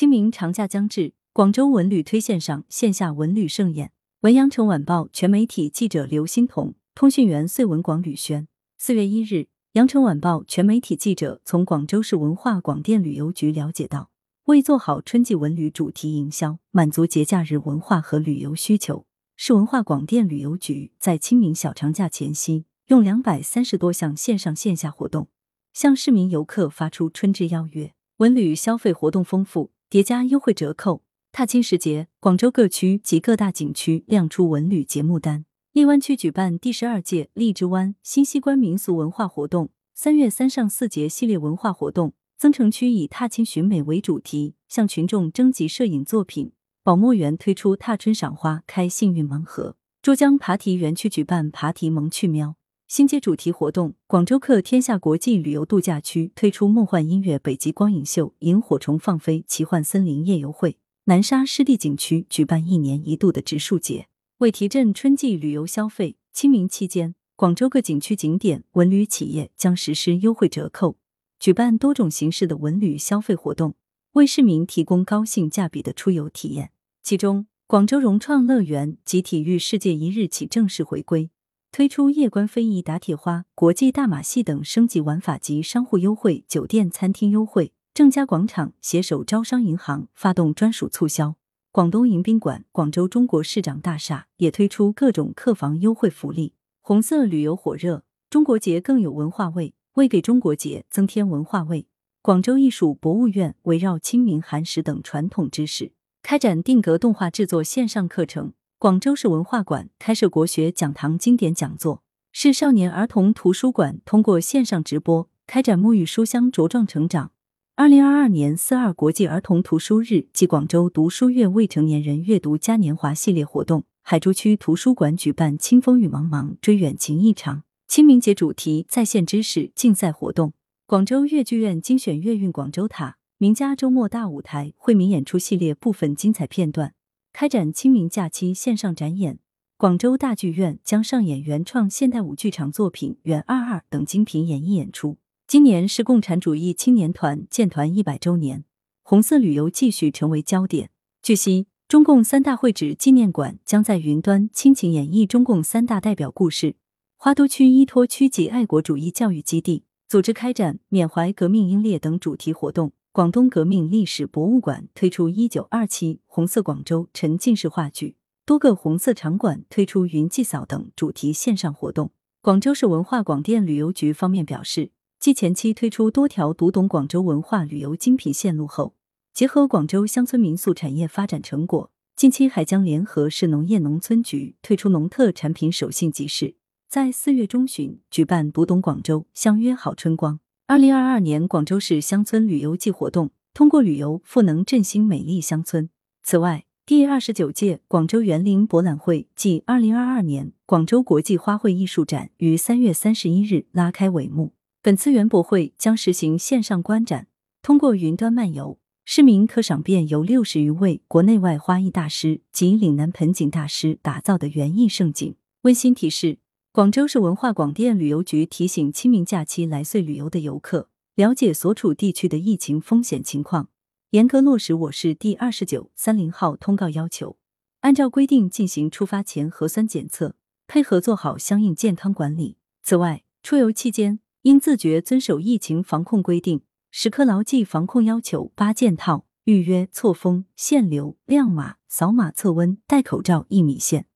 [0.00, 3.92] 清明长假将至，广州文旅推线上线下文旅盛宴。
[4.20, 8.48] 文阳城晚报全媒体记者刘欣彤，通讯员穗文广吕轩。
[8.78, 14.08] 四月一日，羊城晚报全媒体记者从广州市文化广电旅游局了解到，
[14.44, 19.04] 为做好春季文旅主题营销，满足节假日文化和旅游需求，
[19.36, 25.28] 市文化广电旅游局在清明小长假前夕，用两百三十多项线上线下活动，
[25.74, 27.92] 向市民游客发出春之邀约。
[28.16, 29.72] 文旅消费活动丰富。
[29.90, 31.02] 叠加优惠折扣，
[31.32, 35.44] 踏青时节，广州各区及各大景区亮出文旅节目单。
[35.72, 42.12] 荔湾区举办第十二届荔枝湾新西关民俗文化活动，三月三上四节系列文化活动。
[42.38, 46.52] 增城区以踏青寻美为主题，向群众征集摄影作品。
[46.84, 49.74] 宝墨园推出踏春赏花，开幸运盲盒。
[50.00, 52.54] 珠江爬蹄园区举办爬蹄萌趣喵。
[52.90, 60.76] 新街主题活动，广州客天下国际旅游度假区推出梦幻音乐北极光影秀、萤火虫放飞、奇幻森林夜游会。
[61.04, 70.96] 南沙湿地景区举办一年一度的植树节，为提振春季旅游消费，清明期间，广州各景区景点、文旅企业将实施优惠折扣，
[71.38, 73.76] 举办多种形式的文旅消费活动，
[74.14, 76.72] 为市民提供高性价比的出游体验。
[77.04, 81.30] 其中，广州融创乐园及体育世界一日起正式回归。
[81.72, 87.72] 推出夜观非遗、打铁花、国际大马戏等升级玩法及商户优惠、酒店餐厅优惠。
[87.94, 91.36] 正佳广场携手招商银行发动专属促销。
[91.70, 96.54] 广东迎宾馆、广州中国市长大厦也推出各种客房优惠福利。
[96.80, 101.86] 红色旅游火热，中国节更有文化味，为给中国节增添文化味，
[102.20, 108.54] 广州艺术博物院围绕清明、寒食等传统知识，开展定格动画制作线上课程。
[108.80, 117.32] 广州市文化馆开设国学讲堂经典讲座，市少年儿童图书馆通过线上直播开展沐浴书香茁壮成长。
[117.76, 130.54] 二零二二年四二国际儿童图书日暨广州读书月未成年人阅读嘉年华系列活动，海珠区图书馆举办“清风雨茫茫，追远情一场”清明节主题在线知识竞赛活动。
[130.86, 136.94] 广州粤剧院精选粤韵广州塔名家周末大舞台惠民演出系列部分精彩片段。
[137.32, 139.38] 开展清明假期线上展演，
[139.76, 145.16] 广州大剧院将上演原创现代舞剧场作品《袁二二》等精品演艺演出。
[145.46, 148.64] 今年是共产主义青年团建团一百周年，
[149.02, 150.90] 红色旅游继续成为焦点。
[151.22, 156.76] 据悉，中共三大会址纪念馆将在云端倾情演绎中共三大代表故事。
[157.16, 162.92] 花都区依托区级爱国主义教育基地，组织开展缅怀革命英烈等主题活动。
[163.12, 168.14] 广东革命历史博物馆推出一九二七红色广州沉浸式话剧，
[168.46, 172.12] 多个红色场馆推出云祭扫等主题线上活动。
[172.40, 178.94] 广州市文化广电旅游局方面表示，继前期推出多条读懂广州文化旅游精品线路后，
[179.34, 186.54] 结合广州乡村民宿产业发展成果，近期还将联合市农业农村局推出农特产品手信集市，
[186.88, 190.38] 在四月中旬举办“读懂广州，相约好春光”。
[190.70, 195.90] 二零二二年广州市乡村旅游季活动，通过旅游赋能振兴美丽乡村。
[196.22, 204.52] 此外，第二十九届广州园林博览会暨二零二二年广州国际花卉艺术展于三月三十一日拉开帷幕。
[204.80, 207.26] 本次园博会将实行线上观展，
[207.62, 215.34] 通过云端漫游，市民可赏遍由六十余位国内外花艺大师及岭南盆景大师打造的园艺盛景。
[215.62, 216.38] 温馨提示。
[216.72, 223.70] 广州市文化广电旅游局提醒清明假期来穗旅游的游客，了解所处地区的疫情风险情况，
[224.10, 227.36] 严格落实我市第二十九、三零号通告要求，
[227.80, 230.36] 按照规定进行出发前核酸检测，
[230.68, 232.56] 配合做好相应健康管理。
[232.84, 244.06] 此外，出游期间应自觉遵守疫情防控规定，时刻牢记防控要求八件套：预约、错峰、限流、亮码、扫码测温、戴口罩、一米线。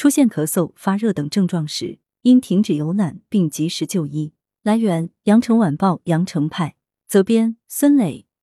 [0.00, 4.32] 出现咳嗽、发热等症状时，应停止游览并及时就医。
[4.62, 6.74] 来源：羊城晚报羊城派，
[7.06, 8.24] 责编：孙磊。